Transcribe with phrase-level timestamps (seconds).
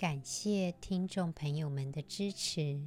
[0.00, 2.80] 感谢听众朋友们的支持。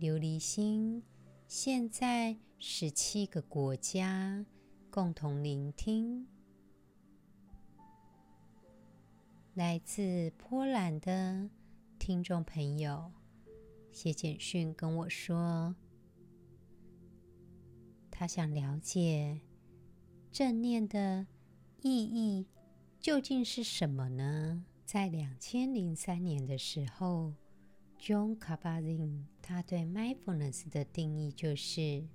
[0.00, 1.04] 琉璃心
[1.46, 4.44] 现在十七个国家
[4.90, 6.26] 共同聆听。
[9.54, 11.48] 来自波兰的
[11.96, 13.12] 听众朋友
[13.92, 15.76] 写简讯跟我说，
[18.10, 19.42] 他想了解
[20.32, 21.28] 正念的
[21.82, 22.48] 意义
[22.98, 24.64] 究竟是什么呢？
[24.88, 27.34] 在两千零三年的时候
[28.00, 32.08] ，John k a b a z i n 他对 mindfulness 的定义就是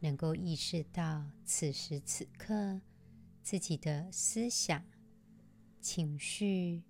[0.00, 2.80] 能够意识到此时此刻
[3.40, 4.84] 自己的思想、
[5.80, 6.82] 情绪、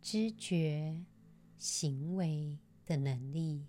[0.00, 1.04] 知觉、
[1.56, 3.64] 行为的能力，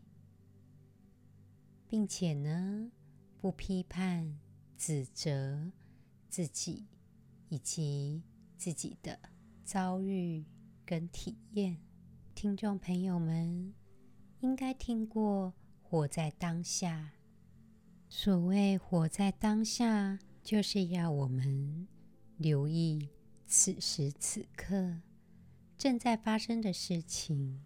[1.88, 2.92] 并且呢，
[3.40, 4.40] 不批判、
[4.76, 5.72] 指责
[6.30, 6.88] 自己
[7.50, 8.24] 以及
[8.58, 9.20] 自己的
[9.64, 10.44] 遭遇。
[10.86, 11.78] 跟体验，
[12.36, 13.74] 听众朋友们
[14.42, 17.14] 应该听过“活在当下”。
[18.10, 21.88] 所谓“活在当下”，就是要我们
[22.38, 23.10] 留意
[23.48, 25.02] 此时此刻
[25.78, 27.64] 正在发生的事情。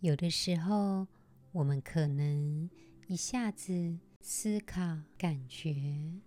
[0.00, 1.08] 有的时候，
[1.50, 2.70] 我们可能
[3.08, 6.20] 一下子思考、感觉，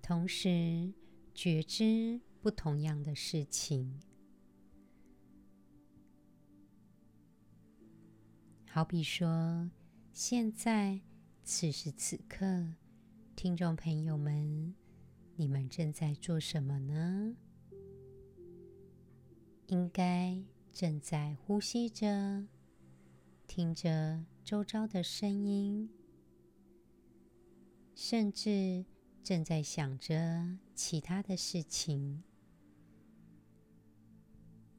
[0.00, 0.92] 同时
[1.34, 4.00] 觉知不同样的事情。
[8.74, 9.70] 好比说，
[10.14, 10.98] 现在
[11.44, 12.72] 此时此刻，
[13.36, 14.74] 听众朋友们，
[15.36, 17.36] 你们正在做什么呢？
[19.66, 22.46] 应该正在呼吸着，
[23.46, 25.90] 听着周遭的声音，
[27.94, 28.86] 甚至
[29.22, 32.22] 正在想着其他的事情。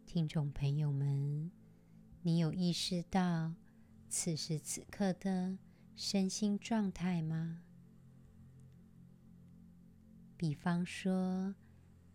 [0.07, 1.51] 听众朋友们，
[2.23, 3.53] 你有意识到
[4.15, 5.57] 此时此刻的
[5.95, 7.63] 身心状态吗？
[10.37, 11.55] 比方说，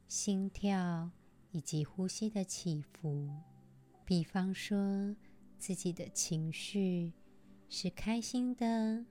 [0.06, 1.10] 心跳
[1.50, 3.28] 以及呼吸的起伏；
[4.04, 5.16] 比方说，
[5.58, 7.12] 自己的情绪
[7.68, 9.04] 是开心的，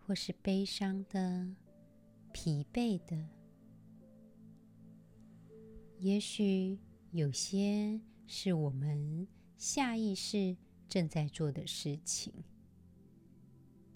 [0.00, 1.56] 或是悲伤的、
[2.30, 3.26] 疲惫的。
[5.98, 6.78] 也许
[7.12, 9.26] 有些是我们
[9.56, 10.58] 下意识。
[10.90, 12.34] 正在做的事情，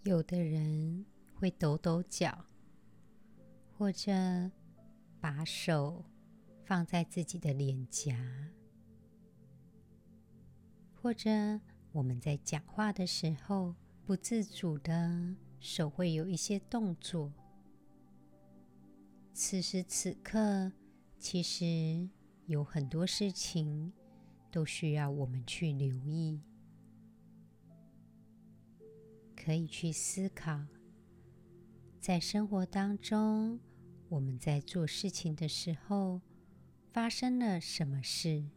[0.05, 2.47] 有的人会抖抖脚，
[3.77, 4.12] 或者
[5.21, 6.05] 把手
[6.65, 8.16] 放在自己的脸颊，
[10.94, 11.28] 或者
[11.91, 13.75] 我们在讲话的时候，
[14.06, 17.32] 不自主的手会有一些动作。
[19.32, 20.71] 此时此刻，
[21.19, 22.09] 其实
[22.47, 23.93] 有很多事情
[24.53, 26.41] 都需要我们去留意。
[29.44, 30.65] 可以去思考，
[32.00, 33.60] 在生活当中，
[34.09, 36.22] 我们在做事情的时候
[36.94, 38.49] 发生了什么事？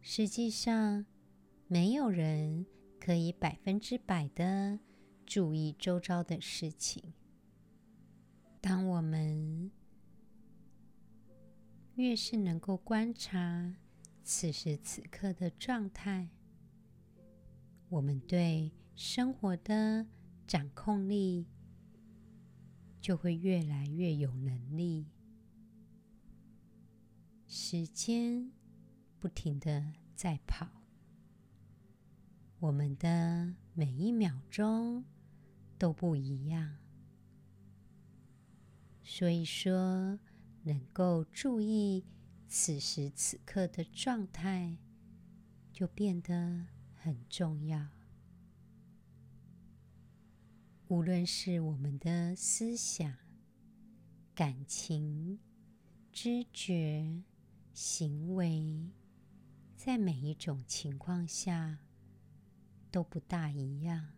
[0.00, 1.06] 实际上，
[1.68, 2.66] 没有人
[2.98, 4.80] 可以百分之百的
[5.24, 7.12] 注意周遭的事情。
[8.60, 9.70] 当我们
[11.94, 13.76] 越是能够观察
[14.24, 16.28] 此时此刻的状态，
[17.92, 20.06] 我们对生活的
[20.46, 21.46] 掌控力
[23.02, 25.10] 就会越来越有能力。
[27.46, 28.50] 时间
[29.18, 30.66] 不停的在跑，
[32.60, 35.04] 我们的每一秒钟
[35.76, 36.78] 都不一样。
[39.02, 40.18] 所以说，
[40.62, 42.06] 能够注意
[42.48, 44.78] 此时此刻的状态，
[45.74, 46.68] 就变得
[47.02, 47.88] 很重要。
[50.86, 53.12] 无论是我们的思想、
[54.36, 55.40] 感情、
[56.12, 57.24] 知觉、
[57.72, 58.92] 行为，
[59.76, 61.80] 在每一种情况下
[62.92, 64.12] 都不大一样。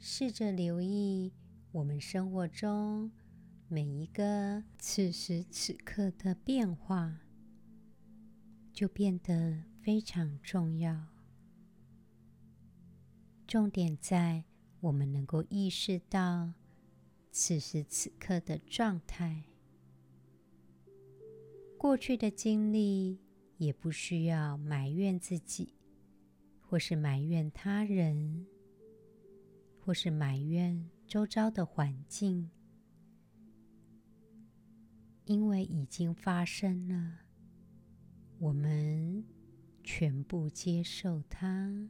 [0.00, 1.32] 试着留意
[1.70, 3.12] 我们生活中
[3.68, 7.20] 每一个此时此刻的变化，
[8.72, 11.08] 就变得非常重要。
[13.46, 14.44] 重点在
[14.80, 16.54] 我们能够意识到
[17.30, 19.44] 此时此刻的状态。
[21.76, 23.20] 过去的经历
[23.58, 25.74] 也不需要埋怨自己，
[26.62, 28.46] 或是埋怨他人，
[29.80, 32.50] 或是埋怨周遭的环境，
[35.26, 37.18] 因为已经发生了，
[38.38, 39.22] 我们
[39.84, 41.88] 全部接受它。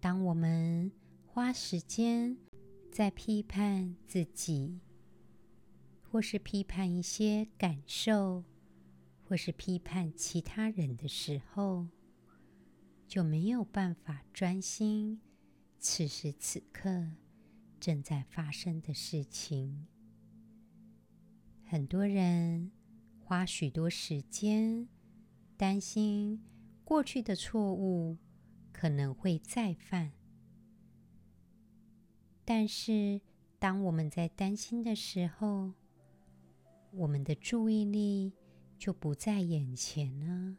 [0.00, 0.92] 当我们
[1.24, 2.36] 花时间
[2.92, 4.80] 在批判自己，
[6.02, 8.44] 或是批判一些感受，
[9.22, 11.86] 或是批判其他人的时候，
[13.08, 15.20] 就没有办法专心
[15.78, 17.12] 此时此刻
[17.80, 19.86] 正在发生的事情。
[21.64, 22.70] 很多人
[23.18, 24.86] 花许多时间
[25.56, 26.42] 担心
[26.84, 28.18] 过去的错误
[28.72, 30.12] 可能会再犯，
[32.44, 33.20] 但是
[33.58, 35.72] 当我们在担心的时候，
[36.90, 38.32] 我们的注意力
[38.76, 40.56] 就不在眼前了，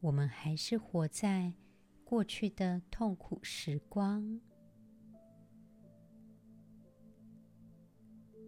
[0.00, 1.54] 我们还是活在
[2.04, 4.40] 过去的痛苦时光。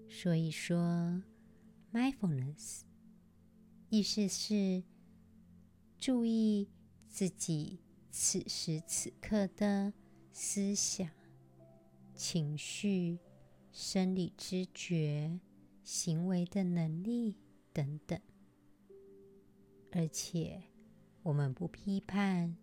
[0.08, 1.22] 所以说
[1.92, 2.82] ，mindfulness
[3.96, 4.82] 意思是
[5.98, 6.68] 注意
[7.08, 9.94] 自己此时此刻的
[10.34, 11.08] 思想、
[12.14, 13.18] 情绪。
[13.72, 15.40] 生理知觉、
[15.82, 17.36] 行为的能力
[17.72, 18.18] 等等，
[19.92, 20.62] 而且
[21.22, 22.56] 我们不批判、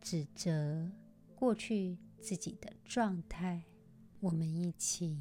[0.00, 0.90] 指责
[1.34, 3.64] 过去自己的状态。
[4.20, 5.18] 我们一起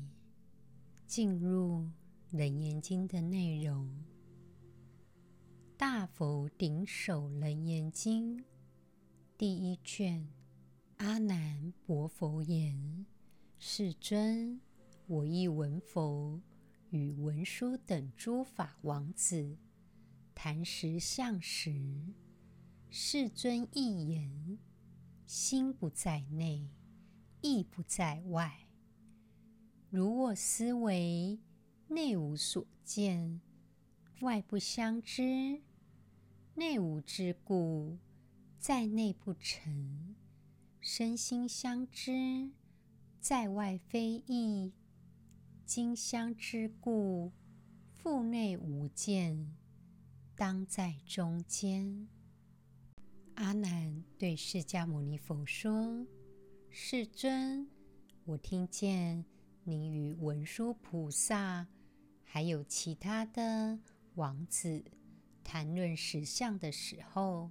[1.05, 1.83] 进入
[2.37, 3.85] 《楞严经》的内容，
[5.79, 8.37] 《大佛顶首楞严经》
[9.37, 10.27] 第一卷，
[10.97, 13.05] 阿难薄佛言
[13.57, 14.59] ：“世尊。”
[15.07, 16.41] 我亦闻佛
[16.89, 19.55] 与文殊等诸法王子
[20.35, 21.73] 谈实相时，
[22.89, 24.59] 世尊亦言：
[25.25, 26.67] 心不在内，
[27.39, 28.67] 意不在外。
[29.89, 31.39] 如我思维，
[31.87, 33.39] 内无所见，
[34.19, 35.61] 外不相知。
[36.59, 37.97] 内无之故，
[38.59, 40.13] 在内不成；
[40.81, 42.51] 身心相知，
[43.21, 44.73] 在外非异。
[45.65, 47.31] 今相知故，
[47.93, 49.55] 腹内无见，
[50.35, 52.09] 当在中间。
[53.35, 56.05] 阿难对释迦牟尼佛说
[56.69, 57.69] ：“世尊，
[58.25, 59.23] 我听见
[59.63, 61.65] 您与文殊菩萨，
[62.21, 63.79] 还有其他的
[64.15, 64.83] 王子
[65.51, 67.49] 谈论实相的时候，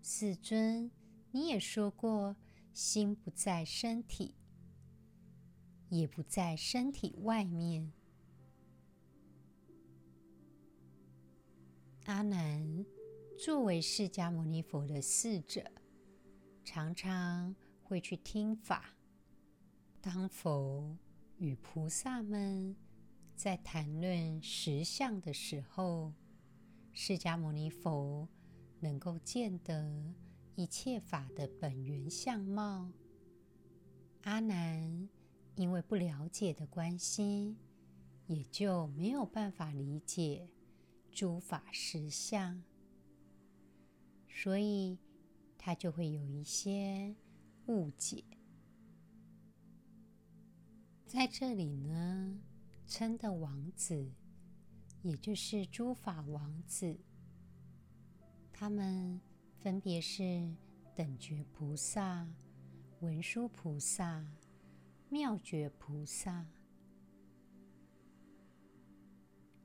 [0.00, 0.90] 世尊
[1.30, 2.34] 你也说过，
[2.72, 4.34] 心不在身体。”
[5.90, 7.92] 也不在身体外面。
[12.06, 12.86] 阿难
[13.38, 15.70] 作为释迦牟尼佛的侍者，
[16.64, 18.96] 常常会去听法。
[20.00, 20.96] 当佛
[21.36, 22.74] 与菩萨们
[23.36, 26.14] 在谈论实相的时候，
[27.00, 28.28] 释迦牟尼佛
[28.80, 30.12] 能够见得
[30.56, 32.90] 一切法的本源相貌。
[34.22, 35.08] 阿难。
[35.54, 37.56] 因为不了解的关系，
[38.26, 40.48] 也就没有办法理解
[41.12, 42.62] 诸法实相，
[44.28, 44.98] 所以
[45.56, 47.14] 他就会有一些
[47.66, 48.24] 误解。
[51.06, 52.40] 在这里呢，
[52.88, 54.10] 称的王子，
[55.02, 56.98] 也就是诸法王子，
[58.52, 59.20] 他们
[59.60, 60.54] 分别是
[60.94, 62.28] 等觉菩萨、
[63.00, 64.26] 文殊菩萨。
[65.10, 66.46] 妙觉菩萨，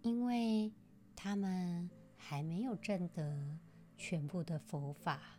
[0.01, 0.71] 因为
[1.17, 3.59] 他们还没有证得
[3.97, 5.37] 全部的佛法，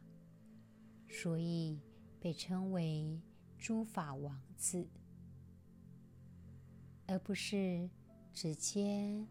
[1.08, 1.80] 所以
[2.20, 3.18] 被称为
[3.56, 4.86] 诸法王子，
[7.06, 7.88] 而不是
[8.34, 9.26] 直接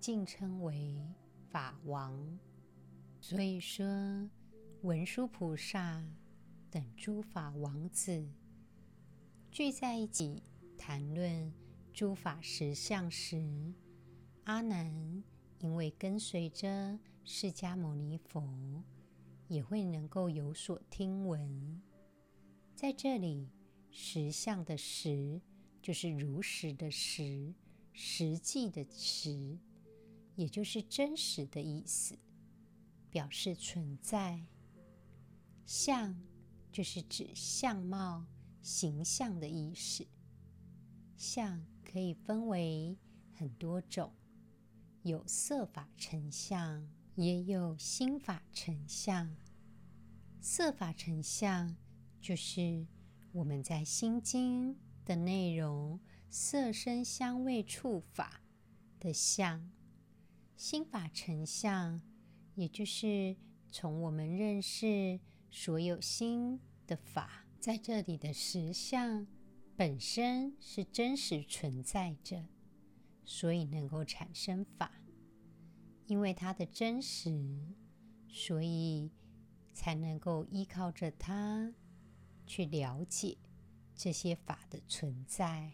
[0.00, 0.96] 敬称为
[1.50, 2.38] 法王。
[3.20, 3.84] 所以说，
[4.80, 6.02] 文殊菩萨
[6.70, 8.26] 等诸法王子。
[9.50, 10.42] 聚在一起
[10.78, 11.52] 谈论
[11.92, 13.74] 诸法实相时，
[14.44, 15.22] 阿难
[15.58, 18.82] 因为跟随着释迦牟尼佛，
[19.48, 21.82] 也会能够有所听闻。
[22.74, 23.50] 在这里
[23.90, 25.42] 实相的实，
[25.82, 27.52] 就是如实的实，
[27.92, 29.58] 实际的实，
[30.36, 32.18] 也就是真实的意思，
[33.10, 34.40] 表示存在。
[35.66, 36.20] 相
[36.72, 38.26] 就是指相貌、
[38.62, 40.06] 形象的意思。
[41.16, 42.96] 相可以分为
[43.34, 44.12] 很多种，
[45.02, 49.36] 有色法成相，也有心法成相。
[50.40, 51.76] 色法成相
[52.20, 52.86] 就是
[53.32, 58.40] 我们在心经的内容，色声香味触法
[58.98, 59.70] 的相。
[60.60, 62.02] 心法成相，
[62.54, 63.34] 也就是
[63.72, 65.18] 从我们认识
[65.50, 69.26] 所有心的法，在这里的实相
[69.74, 72.44] 本身是真实存在着，
[73.24, 75.00] 所以能够产生法。
[76.06, 77.74] 因为它的真实，
[78.28, 79.10] 所以。
[79.72, 81.72] 才能够依靠着它
[82.44, 83.38] 去了解
[83.94, 85.72] 这些法的存在。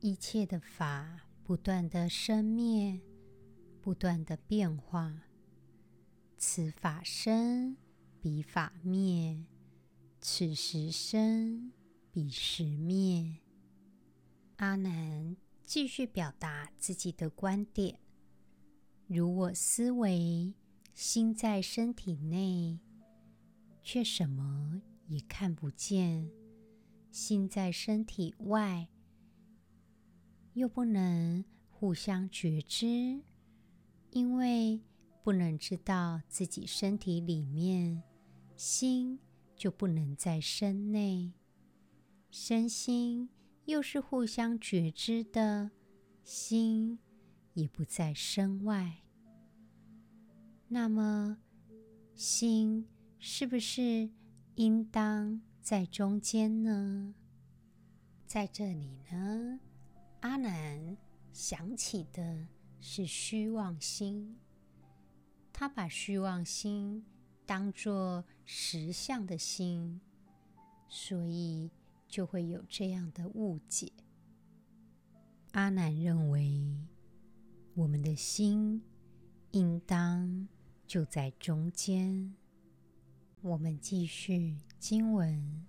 [0.00, 3.00] 一切的法不断的生灭，
[3.80, 5.22] 不断的变化。
[6.36, 7.76] 此法生，
[8.20, 9.44] 彼法灭；
[10.20, 11.72] 此时生，
[12.10, 13.38] 彼时灭。
[14.56, 18.00] 阿难继续表达自己的观点：
[19.06, 20.54] 如我思维，
[20.94, 22.78] 心在身体内。
[23.82, 26.30] 却什么也看不见，
[27.10, 28.88] 心在身体外，
[30.52, 33.22] 又不能互相觉知，
[34.10, 34.80] 因为
[35.22, 38.02] 不能知道自己身体里面，
[38.56, 39.18] 心
[39.56, 41.32] 就不能在身内，
[42.30, 43.28] 身心
[43.64, 45.70] 又是互相觉知的，
[46.22, 46.98] 心
[47.54, 49.02] 也不在身外，
[50.68, 51.38] 那么
[52.14, 52.86] 心。
[53.22, 54.08] 是不是
[54.54, 57.14] 应当在中间呢？
[58.24, 59.60] 在这里呢，
[60.20, 60.96] 阿难
[61.30, 62.48] 想起的
[62.80, 64.36] 是虚妄心，
[65.52, 67.04] 他把虚妄心
[67.44, 70.00] 当作实相的心，
[70.88, 71.70] 所以
[72.08, 73.92] 就会有这样的误解。
[75.52, 76.86] 阿难认为，
[77.74, 78.82] 我们的心
[79.50, 80.48] 应当
[80.86, 82.34] 就在中间。
[83.42, 85.66] 我们继续经文。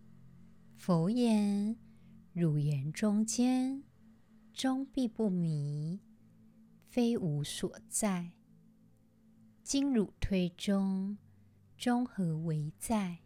[0.75, 1.75] 佛言
[2.34, 3.84] ：“汝言中间，
[4.53, 6.00] 中必不迷，
[6.91, 8.33] 非吾所在。
[9.63, 11.17] 今汝推中，
[11.77, 13.19] 中何为在？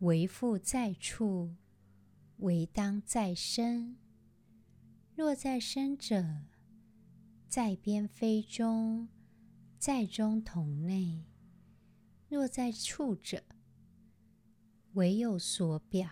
[0.00, 1.56] 为复在处，
[2.40, 3.96] 为当在身。
[5.16, 6.42] 若在身者，
[7.48, 9.08] 在边非中，
[9.78, 11.24] 在中同内。”
[12.28, 13.42] 若在处者，
[14.92, 16.06] 为有所表，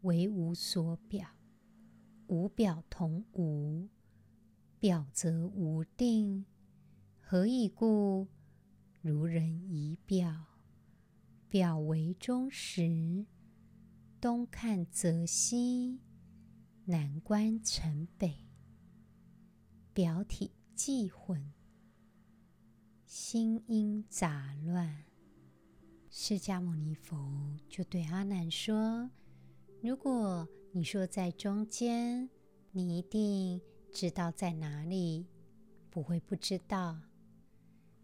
[0.00, 1.28] 为无所表，
[2.28, 3.90] 无表同无，
[4.84, 6.44] 表则无定。
[7.18, 8.28] 何以故？
[9.00, 10.44] 如人以表，
[11.48, 13.24] 表为中时，
[14.20, 16.02] 东看则西，
[16.84, 18.44] 南观成北，
[19.94, 21.54] 表体既混，
[23.06, 25.06] 心因杂乱。
[26.10, 29.10] 释迦牟尼佛就对阿难说
[29.80, 32.28] ：“如果你说在中间，
[32.72, 33.62] 你一定
[33.94, 35.24] 知道在哪里，
[35.88, 37.00] 不会不知道。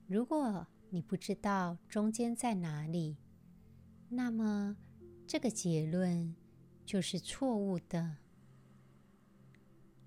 [0.07, 3.17] 如果你不知道中间在哪里，
[4.09, 4.77] 那么
[5.27, 6.37] 这个结论
[6.87, 8.19] 就是错误的。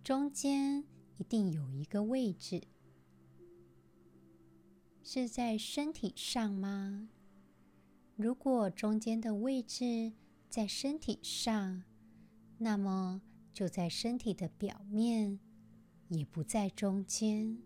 [0.01, 0.85] 中间
[1.17, 2.61] 一定有一个位置，
[5.03, 7.09] 是在身体上吗？”
[8.15, 10.13] 如果中间的位置
[10.47, 11.83] 在身体上，
[12.57, 13.21] 那么
[13.51, 15.39] 就在身体的表面，
[16.13, 17.58] 也不在中间。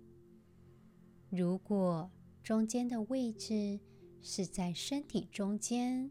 [1.29, 2.09] 如果
[2.41, 3.77] 中间的位置
[4.21, 6.09] 是在身体中间，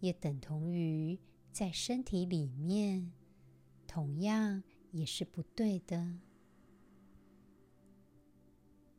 [0.00, 1.18] 也等同于
[1.50, 3.10] 在身体里面，
[3.86, 6.18] 同样也是不对的。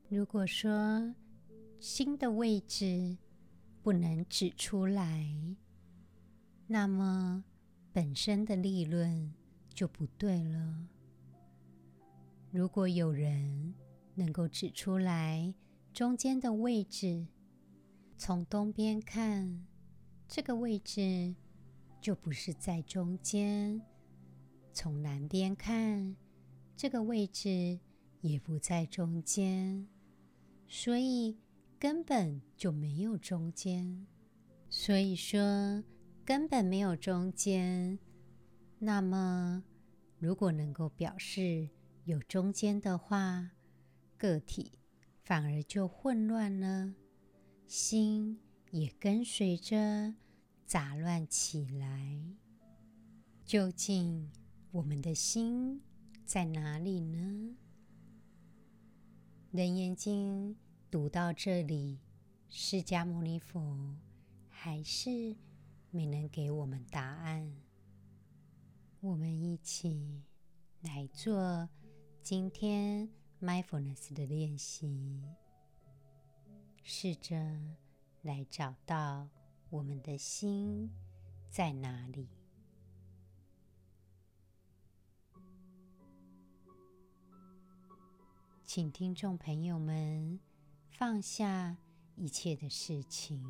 [0.08, 1.14] 如果说
[1.80, 3.18] 心的位置，
[3.84, 5.32] 不能指出来，
[6.66, 7.46] 那么
[7.94, 9.32] 本身的立论
[9.72, 10.88] 就不对了。
[12.52, 13.76] 如果有人
[14.16, 15.54] 能够指出来
[15.94, 17.28] 中间的位置，
[18.18, 19.68] 从东边看，
[20.28, 21.36] 这个位置
[22.02, 23.80] 就不是在中间；
[24.74, 26.16] 从南边看，
[26.76, 27.80] 这个位置
[28.22, 29.88] 也不在中间。
[30.68, 31.38] 所以，
[31.78, 34.08] 根本就没有中间，
[34.70, 35.84] 所以说
[36.26, 38.00] 根本没有中间，
[38.80, 39.64] 那么，
[40.18, 41.70] 如果能够表示
[42.10, 43.52] 有中间的话，
[44.18, 44.80] 个体
[45.22, 46.96] 反而就混乱了，
[47.68, 48.40] 心
[48.72, 50.16] 也跟随着
[50.66, 52.20] 杂乱起来。
[53.46, 54.28] 究竟
[54.72, 55.84] 我们的心
[56.26, 57.56] 在哪里呢？
[59.56, 60.56] 《楞严经》
[60.90, 62.00] 读到这里，
[62.50, 63.96] 释迦牟尼佛
[64.48, 65.36] 还是
[65.92, 67.56] 没能给我们答案。
[69.00, 70.24] 我们一起
[70.82, 71.70] 来做
[72.22, 73.10] 今天
[73.42, 75.24] mindfulness 的练习，
[76.84, 77.36] 试着
[78.22, 79.28] 来找到
[79.72, 80.92] 我们的心
[81.50, 82.30] 在哪里。
[88.64, 90.40] 请听众朋友们
[90.92, 91.76] 放下
[92.16, 93.44] 一切的事情，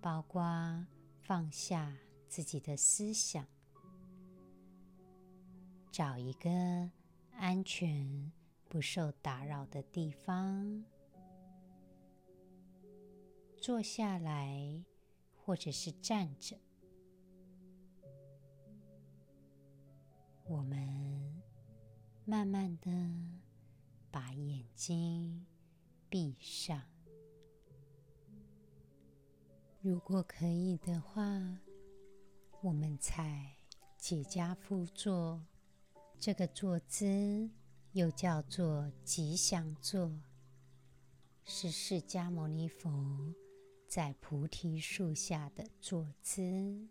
[0.00, 0.42] 包括
[1.20, 1.94] 放下
[2.28, 3.46] 自己的思想，
[5.92, 6.90] 找一个
[7.36, 8.32] 安全、
[8.68, 10.84] 不受打扰的地方，
[13.56, 14.84] 坐下来，
[15.34, 16.56] 或者是站着。
[20.44, 21.42] 我们
[22.24, 22.90] 慢慢的。
[24.08, 25.44] 把眼睛
[26.08, 26.82] 闭上，
[29.82, 31.22] 如果可以的话，
[32.62, 33.58] 我们采
[33.98, 35.44] 结跏趺坐。
[36.18, 37.50] 这个坐姿
[37.92, 40.10] 又叫做吉祥坐，
[41.44, 43.34] 是释迦牟尼佛
[43.88, 46.88] 在菩提树下的坐姿。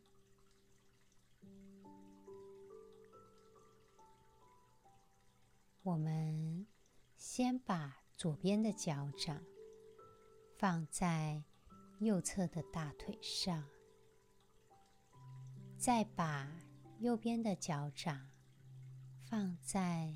[5.83, 6.65] 我们。
[7.17, 9.41] 先把左边的脚掌
[10.57, 11.43] 放在
[11.99, 13.67] 右侧的大腿上，
[15.77, 16.49] 再把
[16.99, 18.29] 右边的脚掌
[19.29, 20.15] 放在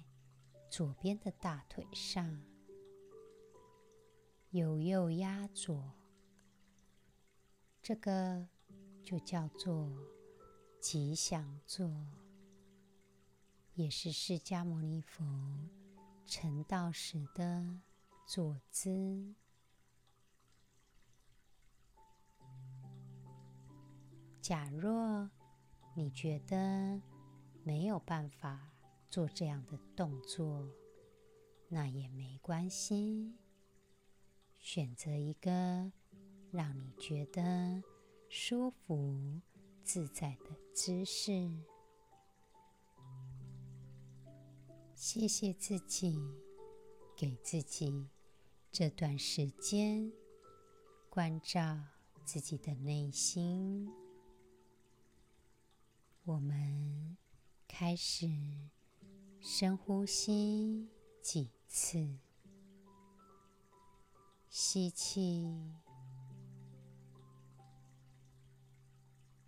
[0.69, 2.41] 左边的大腿上，
[4.51, 5.93] 由右压左，
[7.81, 8.47] 这个
[9.03, 9.91] 就叫做
[10.79, 11.91] 吉祥坐，
[13.73, 15.25] 也是释迦牟尼佛。
[16.31, 17.79] 成道时的
[18.27, 19.33] 坐姿。
[24.39, 25.27] 假若
[25.95, 27.01] 你觉得
[27.63, 28.71] 没有办法
[29.09, 30.69] 做这样的动作，
[31.67, 33.35] 那也没关系。
[34.59, 35.91] 选择一个
[36.51, 37.81] 让你觉得
[38.27, 39.41] 舒服
[39.83, 41.49] 自在的姿势。
[44.93, 46.19] 谢谢自己，
[47.15, 48.09] 给自己
[48.71, 50.11] 这段时间
[51.09, 51.79] 关照
[52.25, 53.89] 自己的内心。
[56.25, 57.17] 我们
[57.67, 58.27] 开始
[59.41, 60.87] 深呼吸
[61.21, 62.07] 几次，
[64.49, 65.73] 吸气，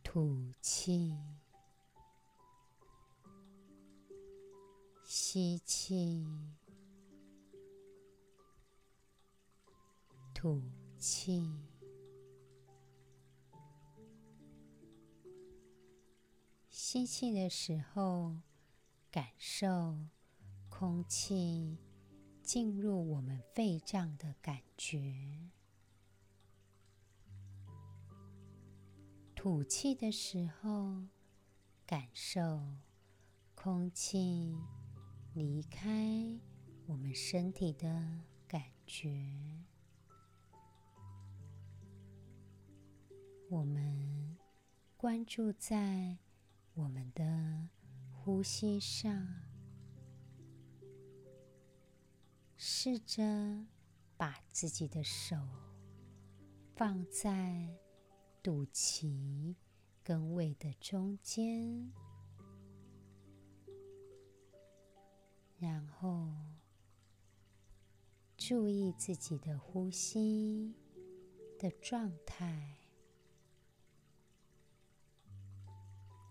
[0.04, 1.16] 吐气。
[5.04, 6.26] 吸气，
[10.34, 10.62] 吐
[10.98, 11.44] 气。
[16.70, 18.36] 吸气的时候，
[19.12, 20.08] 感受
[20.70, 21.78] 空气
[22.42, 25.52] 进入我们肺脏的感觉；
[29.36, 31.04] 吐气的时候，
[31.86, 32.62] 感受
[33.54, 34.56] 空气。
[35.34, 36.38] 离开
[36.86, 37.88] 我们身体的
[38.50, 39.10] 感觉，
[43.50, 44.38] 我们
[44.98, 46.18] 关注在
[46.74, 47.70] 我们的
[48.24, 49.28] 呼吸上，
[52.56, 53.24] 试着
[54.16, 55.36] 把自己的手
[56.76, 57.68] 放在
[58.44, 59.56] 肚脐
[60.04, 61.92] 跟胃的中间。
[65.58, 66.32] 然后
[68.38, 70.76] 注意自己的呼吸
[71.58, 72.81] 的状态。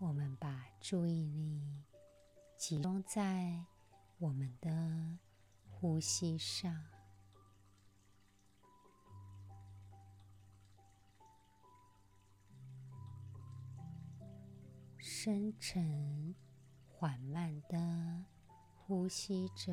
[0.01, 1.63] 我们把注意力
[2.57, 3.65] 集中在
[4.19, 5.19] 我们的
[5.71, 6.85] 呼吸上，
[14.99, 16.35] 深沉
[16.89, 18.25] 缓慢的。
[18.91, 19.73] 呼吸着，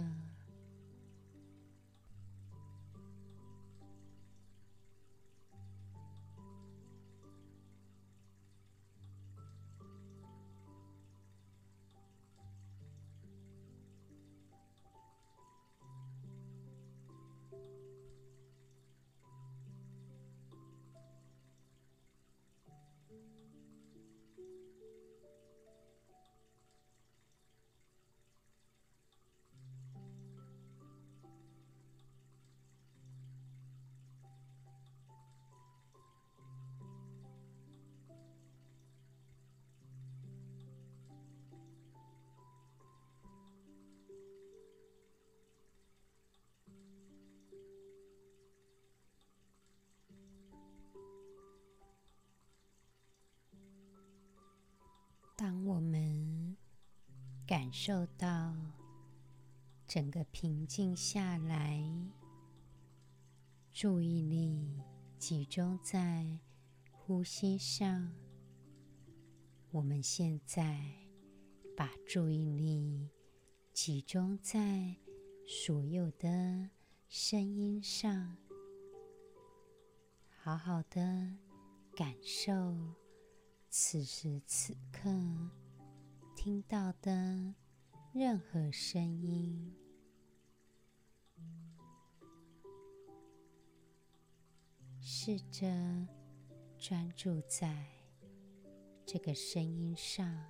[55.39, 56.58] 当我们
[57.45, 58.58] 感受到
[59.88, 61.80] 整个平静下来，
[63.71, 64.82] 注意力
[65.19, 66.39] 集中在
[66.91, 68.12] 呼吸上。
[69.69, 70.91] 我们现在
[71.76, 73.08] 把注意力
[73.71, 74.95] 集中在
[75.45, 76.71] 所有的
[77.08, 78.36] 声音上，
[80.41, 81.38] 好好的
[81.95, 82.76] 感受
[83.80, 85.08] 此时此刻
[86.36, 87.54] 听到的
[88.12, 89.72] 任何声音，
[95.00, 95.68] 试着
[96.80, 97.86] 专注在
[99.06, 100.44] 这个声音上，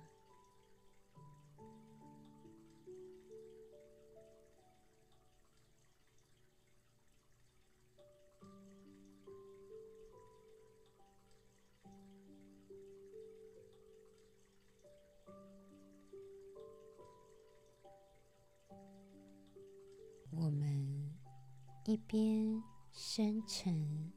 [21.88, 24.12] 一边深沉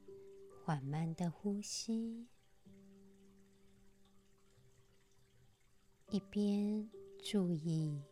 [0.66, 2.28] 缓慢的呼吸。
[6.10, 6.92] 一边
[7.24, 8.04] 注意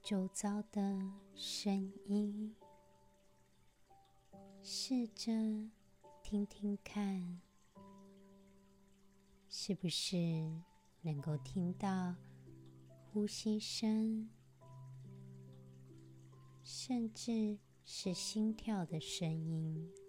[0.00, 0.96] 周遭的
[1.34, 2.54] 声音，
[4.62, 5.32] 试着
[6.22, 7.40] 听听看，
[9.48, 10.16] 是不是
[11.00, 12.14] 能够听到
[13.12, 14.30] 呼吸声，
[16.62, 19.99] 甚至是心跳的声音。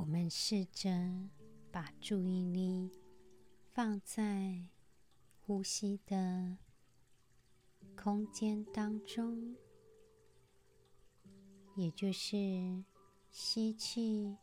[0.00, 0.90] 我们试着
[1.70, 2.90] 把注意力
[3.68, 4.64] 放在
[5.42, 6.56] 呼吸的
[7.94, 9.54] 空间当中，
[11.76, 12.82] 也就是
[13.28, 14.38] 吸气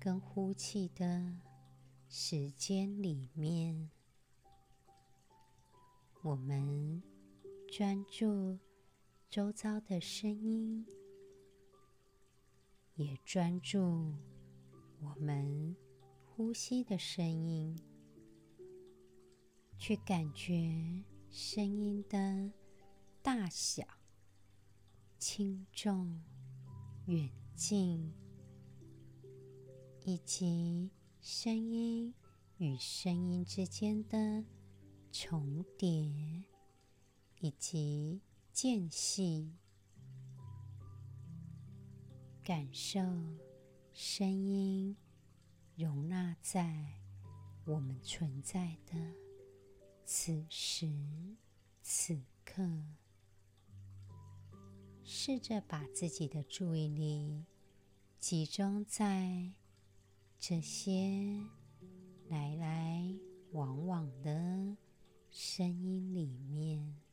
[0.00, 1.36] 跟呼气的
[2.08, 3.88] 时间里面，
[6.24, 7.00] 我们
[7.70, 8.58] 专注
[9.30, 10.84] 周遭的声音，
[12.96, 14.12] 也专注。
[15.00, 15.76] 我们
[16.24, 17.78] 呼吸的声音，
[19.78, 20.52] 去感觉
[21.30, 22.50] 声音的
[23.22, 23.84] 大小、
[25.18, 26.22] 轻重、
[27.06, 28.12] 远近，
[30.04, 32.14] 以及声音
[32.58, 34.44] 与声音之间的
[35.12, 35.88] 重叠
[37.40, 38.20] 以及
[38.52, 39.52] 间隙，
[42.42, 43.00] 感受。
[43.98, 44.94] 声音
[45.74, 47.00] 容纳在
[47.64, 48.94] 我们存在的
[50.04, 50.86] 此时
[51.80, 52.62] 此刻，
[55.02, 57.46] 试着把自己的注意力
[58.20, 59.50] 集中在
[60.38, 61.40] 这些
[62.28, 63.16] 来来
[63.52, 64.76] 往往的
[65.30, 67.05] 声音里面。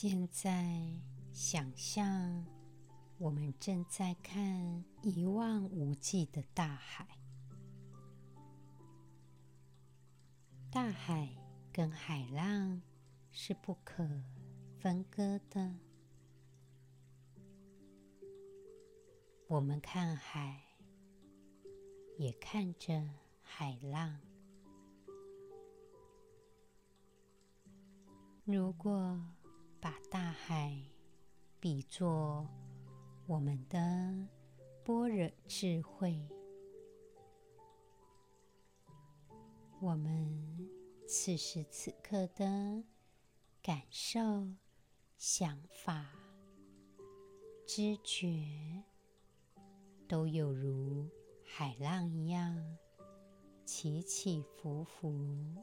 [0.00, 0.78] 现在
[1.32, 2.46] 想象
[3.18, 7.18] 我们正在看一望无际的大海，
[10.70, 11.28] 大海
[11.72, 12.80] 跟海浪
[13.32, 14.08] 是不可
[14.78, 15.74] 分割的。
[19.48, 20.62] 我们看海，
[22.16, 23.02] 也看着
[23.42, 24.20] 海浪。
[28.44, 29.20] 如果
[29.80, 30.76] 把大海
[31.60, 32.46] 比作
[33.26, 33.78] 我们的
[34.84, 36.20] 般若智慧，
[39.80, 40.68] 我们
[41.06, 42.82] 此时此刻的
[43.62, 44.20] 感受、
[45.16, 46.12] 想法、
[47.66, 48.84] 知觉。
[50.08, 51.06] 都有如
[51.44, 52.78] 海浪一样
[53.66, 55.54] 起起伏伏，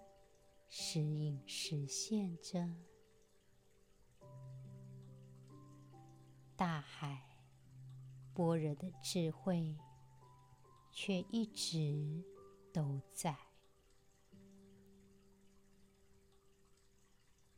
[0.69, 2.69] 时隐时现着。
[6.57, 7.21] 大海
[8.33, 9.77] 般若的智慧，
[10.91, 12.23] 却一直
[12.71, 13.35] 都在。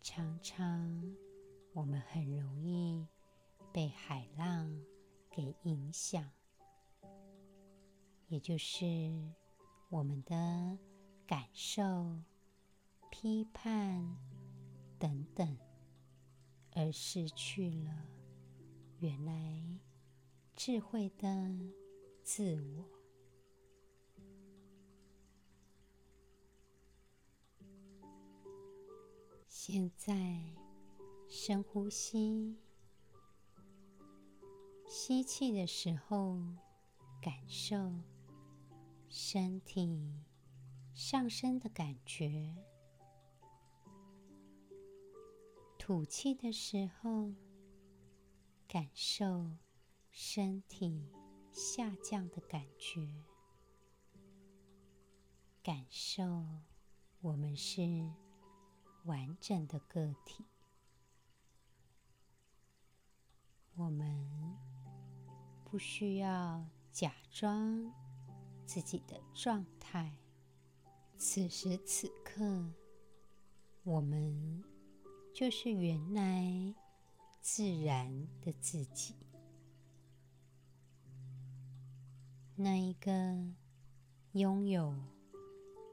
[0.02, 1.16] 常常
[1.74, 3.06] 我们很容易
[3.72, 4.84] 被海浪
[5.30, 6.28] 给影响。
[8.28, 8.86] 也就是
[9.90, 10.78] 我们的
[11.26, 12.20] 感受、
[13.12, 14.18] 批判
[14.98, 15.58] 等等，
[16.74, 18.16] 而失去了
[19.00, 19.80] 原来
[20.56, 21.28] 智慧的
[22.24, 22.86] 自我。
[29.48, 30.42] 现在
[31.28, 32.58] 深呼吸，
[34.88, 36.40] 吸气的时候，
[37.22, 37.76] 感受。
[39.10, 40.22] 身体
[40.94, 42.56] 上升的感觉，
[45.80, 47.34] 吐气的时候，
[48.67, 49.49] 感受
[50.12, 51.10] 身体
[51.51, 53.23] 下降的感觉，
[55.63, 56.45] 感受
[57.21, 57.82] 我们是
[59.06, 60.45] 完整的个体，
[63.75, 64.58] 我们
[65.63, 67.93] 不需要假装。
[68.65, 70.12] 自己的状态，
[71.15, 72.69] 此时此刻，
[73.86, 74.62] 我们
[75.34, 76.75] 就是原来
[77.41, 79.15] 自然的自己，
[82.56, 83.12] 那一个
[84.34, 84.93] 拥有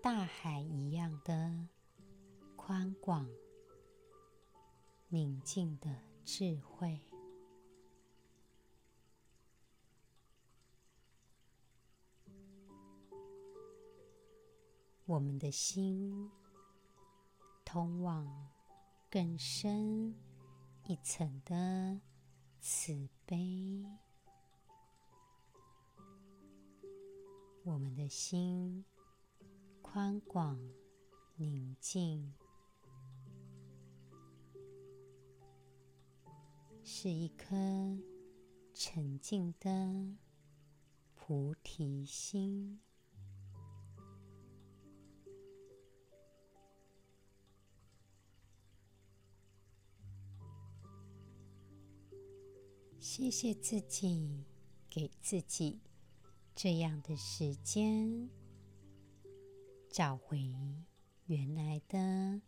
[0.02, 1.68] 大海一样的
[2.56, 3.28] 宽广、
[5.08, 7.00] 宁静的智慧。
[15.06, 16.30] 我们的心
[17.64, 18.48] 通往
[19.10, 20.14] 更深
[20.86, 21.98] 一层的
[22.60, 23.82] 慈悲，
[27.62, 28.84] 我们的心
[29.80, 30.60] 宽广
[31.36, 32.34] 宁静，
[36.82, 37.56] 是一颗
[38.74, 40.18] 沉静的
[41.14, 42.78] 菩提心。
[53.16, 54.44] 谢谢自己，
[54.90, 55.78] 给自己
[56.52, 58.28] 这样的时间，
[59.88, 60.52] 找回
[61.26, 62.42] 原来的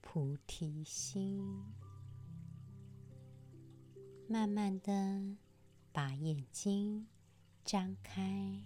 [0.00, 1.44] 菩提心。
[4.28, 5.36] 慢慢的
[5.90, 7.08] 把眼睛
[7.64, 8.64] 张开，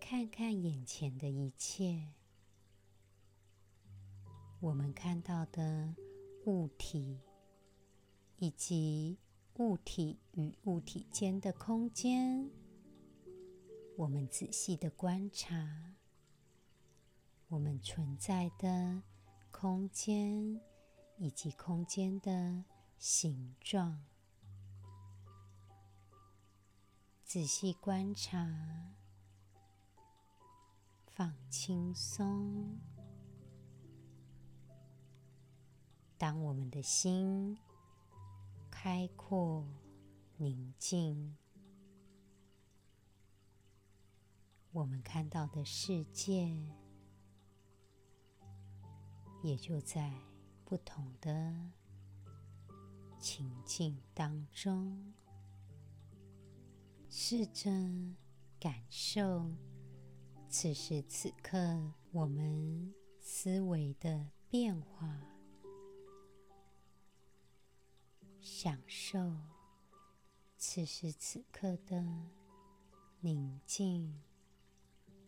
[0.00, 2.14] 看看眼前的一切，
[4.58, 5.94] 我们看到的
[6.46, 7.20] 物体。
[8.40, 9.18] 以及
[9.58, 12.50] 物体与物体间的空间，
[13.98, 15.94] 我们仔细的观察，
[17.48, 19.02] 我们存在的
[19.50, 20.58] 空间
[21.18, 22.64] 以及空间的
[22.96, 24.02] 形状，
[27.22, 28.94] 仔细观察，
[31.04, 32.80] 放轻松。
[36.16, 37.58] 当我们的心。
[38.82, 39.62] 开阔、
[40.38, 41.36] 宁静，
[44.72, 46.50] 我们看到的世界
[49.42, 50.10] 也就在
[50.64, 51.54] 不同的
[53.18, 55.12] 情境当中。
[57.10, 57.70] 试着
[58.58, 59.54] 感受
[60.48, 65.20] 此时此刻我们思维的变化。
[68.52, 69.36] 享受
[70.58, 72.04] 此时此刻的
[73.20, 74.20] 宁静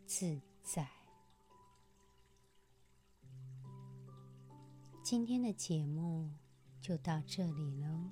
[0.04, 0.90] 自在。
[5.04, 6.32] 今天的节目
[6.80, 8.10] 就到这里喽，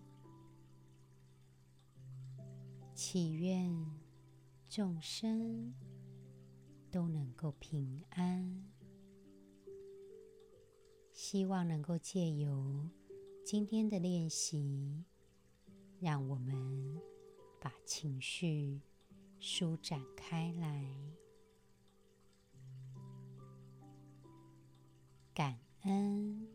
[2.94, 4.00] 祈愿
[4.68, 5.74] 众生
[6.88, 8.64] 都能够平安，
[11.12, 12.88] 希望能够借由
[13.44, 15.04] 今天的练习
[15.98, 17.00] 让我们
[17.60, 18.80] 把情绪
[19.38, 20.84] 舒展开来。
[25.34, 26.46] 感恩